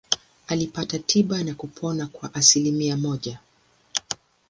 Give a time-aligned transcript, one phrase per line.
[0.47, 3.39] Alipata tiba na kupona kwa asilimia mia moja.